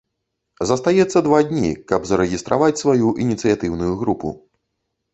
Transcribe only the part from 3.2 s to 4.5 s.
ініцыятыўную групу.